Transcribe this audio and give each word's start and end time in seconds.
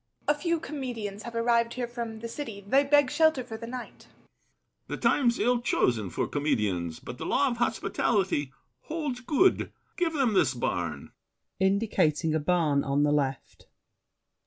A 0.27 0.33
few 0.33 0.59
comedians 0.59 1.21
have 1.21 1.35
arrived 1.35 1.75
here 1.75 1.87
from 1.87 2.21
The 2.21 2.27
city; 2.27 2.59
they 2.61 2.83
beg 2.83 3.11
shelter 3.11 3.43
for 3.43 3.55
the 3.55 3.67
night. 3.67 4.07
BRICHANTEAU. 4.07 4.87
The 4.87 4.97
time's 4.97 5.37
ill 5.37 5.61
chosen 5.61 6.09
for 6.09 6.25
comedians, 6.27 6.99
but 6.99 7.19
The 7.19 7.25
law 7.27 7.49
of 7.49 7.57
hospitality 7.57 8.51
holds 8.79 9.19
good. 9.19 9.71
Give 9.97 10.13
them 10.13 10.33
this 10.33 10.55
barn. 10.55 11.11
[Indicating 11.59 12.33
a 12.33 12.39
barn 12.39 12.83
on 12.83 13.03
the 13.03 13.11
left. 13.11 13.67